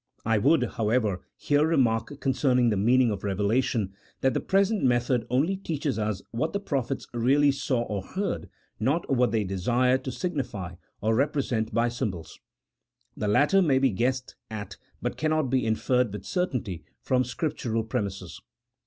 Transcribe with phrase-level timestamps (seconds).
[0.25, 5.27] I would, however, here re mark concerning the meaning of revelation, that the present method
[5.29, 10.11] only teaches us what the prophets really saw or heard, not what they desired to
[10.11, 12.39] signify or represent by symbols.
[13.15, 17.83] The latter may be guessed at but cannot be in ferred with certainty from Scriptural
[17.83, 18.41] premises.